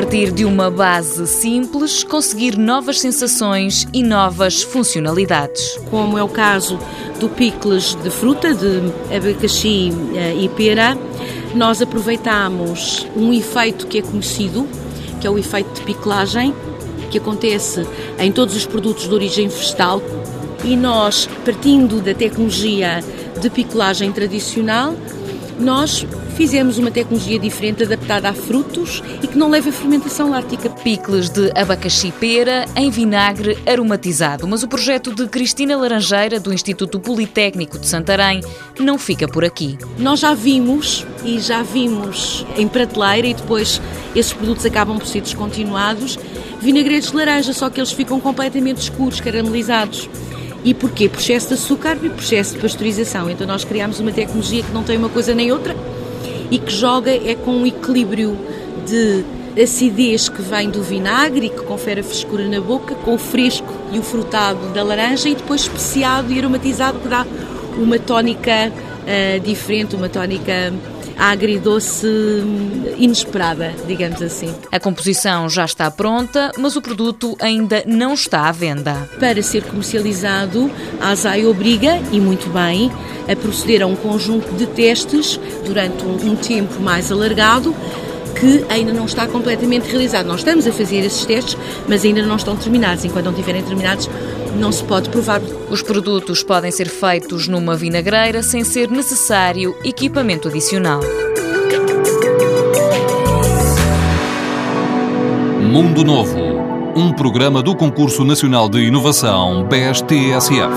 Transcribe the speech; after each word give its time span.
partir 0.00 0.30
de 0.30 0.44
uma 0.44 0.70
base 0.70 1.26
simples, 1.26 2.04
conseguir 2.04 2.56
novas 2.56 3.00
sensações 3.00 3.84
e 3.92 4.00
novas 4.00 4.62
funcionalidades. 4.62 5.76
Como 5.90 6.16
é 6.16 6.22
o 6.22 6.28
caso 6.28 6.78
do 7.18 7.28
picles 7.28 7.96
de 7.96 8.08
fruta, 8.08 8.54
de 8.54 8.92
abacaxi 9.12 9.92
eh, 10.14 10.36
e 10.38 10.48
pera, 10.50 10.96
nós 11.52 11.82
aproveitamos 11.82 13.08
um 13.16 13.32
efeito 13.32 13.88
que 13.88 13.98
é 13.98 14.02
conhecido, 14.02 14.68
que 15.20 15.26
é 15.26 15.30
o 15.30 15.36
efeito 15.36 15.68
de 15.74 15.80
piclagem, 15.80 16.54
que 17.10 17.18
acontece 17.18 17.84
em 18.20 18.30
todos 18.30 18.54
os 18.54 18.64
produtos 18.64 19.08
de 19.08 19.12
origem 19.12 19.48
vegetal. 19.48 20.00
E 20.62 20.76
nós, 20.76 21.28
partindo 21.44 22.00
da 22.00 22.14
tecnologia 22.14 23.02
de 23.40 23.50
piclagem 23.50 24.12
tradicional, 24.12 24.94
nós 25.58 26.06
fizemos 26.38 26.78
uma 26.78 26.88
tecnologia 26.92 27.36
diferente 27.36 27.82
adaptada 27.82 28.28
a 28.28 28.32
frutos 28.32 29.02
e 29.20 29.26
que 29.26 29.36
não 29.36 29.50
leva 29.50 29.70
a 29.70 29.72
fermentação 29.72 30.30
láctica. 30.30 30.70
Picles 30.70 31.28
de 31.28 31.50
abacaxi 31.52 32.12
pera 32.12 32.64
em 32.76 32.90
vinagre 32.90 33.58
aromatizado. 33.66 34.46
Mas 34.46 34.62
o 34.62 34.68
projeto 34.68 35.12
de 35.12 35.26
Cristina 35.26 35.76
Laranjeira, 35.76 36.38
do 36.38 36.52
Instituto 36.52 37.00
Politécnico 37.00 37.76
de 37.76 37.88
Santarém, 37.88 38.40
não 38.78 38.96
fica 39.00 39.26
por 39.26 39.44
aqui. 39.44 39.76
Nós 39.98 40.20
já 40.20 40.32
vimos 40.32 41.04
e 41.24 41.40
já 41.40 41.64
vimos 41.64 42.46
em 42.56 42.68
prateleira 42.68 43.26
e 43.26 43.34
depois 43.34 43.82
esses 44.14 44.32
produtos 44.32 44.64
acabam 44.64 44.96
por 44.96 45.08
ser 45.08 45.22
descontinuados. 45.22 46.20
Vinagretes 46.60 47.10
de 47.10 47.16
laranja, 47.16 47.52
só 47.52 47.68
que 47.68 47.80
eles 47.80 47.90
ficam 47.90 48.20
completamente 48.20 48.80
escuros, 48.80 49.20
caramelizados. 49.20 50.08
E 50.64 50.72
porquê? 50.72 51.08
Por 51.08 51.18
excesso 51.18 51.48
de 51.48 51.54
açúcar 51.54 51.98
e 52.00 52.08
por 52.08 52.22
excesso 52.22 52.54
de 52.54 52.60
pasteurização. 52.60 53.28
Então 53.28 53.44
nós 53.44 53.64
criámos 53.64 53.98
uma 53.98 54.12
tecnologia 54.12 54.62
que 54.62 54.70
não 54.70 54.84
tem 54.84 54.96
uma 54.96 55.08
coisa 55.08 55.34
nem 55.34 55.50
outra 55.50 55.74
e 56.50 56.58
que 56.58 56.72
joga 56.72 57.10
é 57.10 57.34
com 57.34 57.52
um 57.52 57.66
equilíbrio 57.66 58.38
de 58.86 59.24
acidez 59.60 60.28
que 60.28 60.40
vem 60.40 60.70
do 60.70 60.82
vinagre 60.82 61.46
e 61.46 61.50
que 61.50 61.62
confere 61.62 62.00
a 62.00 62.04
frescura 62.04 62.46
na 62.48 62.60
boca, 62.60 62.94
com 62.94 63.14
o 63.14 63.18
fresco 63.18 63.72
e 63.92 63.98
o 63.98 64.02
frutado 64.02 64.68
da 64.72 64.82
laranja 64.82 65.28
e 65.28 65.34
depois 65.34 65.62
especiado 65.62 66.32
e 66.32 66.38
aromatizado 66.38 67.00
que 67.00 67.08
dá 67.08 67.26
uma 67.76 67.98
tónica 67.98 68.72
uh, 68.72 69.40
diferente, 69.40 69.96
uma 69.96 70.08
tónica 70.08 70.72
agridoce 71.18 72.06
inesperada, 72.96 73.74
digamos 73.86 74.22
assim. 74.22 74.54
A 74.70 74.78
composição 74.78 75.48
já 75.50 75.64
está 75.64 75.90
pronta, 75.90 76.52
mas 76.56 76.76
o 76.76 76.80
produto 76.80 77.36
ainda 77.40 77.82
não 77.86 78.14
está 78.14 78.48
à 78.48 78.52
venda. 78.52 79.08
Para 79.18 79.42
ser 79.42 79.64
comercializado, 79.64 80.70
a 81.00 81.10
ASAI 81.10 81.44
obriga, 81.44 82.00
e 82.12 82.20
muito 82.20 82.48
bem, 82.50 82.92
a 83.28 83.36
proceder 83.36 83.82
a 83.82 83.86
um 83.86 83.94
conjunto 83.94 84.52
de 84.54 84.66
testes 84.66 85.38
durante 85.64 86.04
um, 86.04 86.32
um 86.32 86.36
tempo 86.36 86.80
mais 86.80 87.12
alargado 87.12 87.74
que 88.38 88.64
ainda 88.68 88.92
não 88.92 89.04
está 89.04 89.26
completamente 89.26 89.90
realizado. 89.90 90.26
Nós 90.26 90.40
estamos 90.40 90.66
a 90.66 90.72
fazer 90.72 90.98
esses 90.98 91.24
testes, 91.24 91.56
mas 91.88 92.04
ainda 92.04 92.22
não 92.22 92.36
estão 92.36 92.56
terminados. 92.56 93.04
Enquanto 93.04 93.24
não 93.24 93.32
estiverem 93.32 93.62
terminados, 93.62 94.08
não 94.56 94.70
se 94.70 94.84
pode 94.84 95.08
provar. 95.10 95.40
Os 95.70 95.82
produtos 95.82 96.42
podem 96.42 96.70
ser 96.70 96.88
feitos 96.88 97.48
numa 97.48 97.76
vinagreira 97.76 98.42
sem 98.42 98.64
ser 98.64 98.90
necessário 98.90 99.76
equipamento 99.84 100.48
adicional. 100.48 101.00
Mundo 105.60 106.02
Novo, 106.02 106.38
um 106.96 107.12
programa 107.12 107.62
do 107.62 107.74
Concurso 107.74 108.24
Nacional 108.24 108.68
de 108.68 108.78
Inovação 108.80 109.64
BSTSF. 109.64 110.72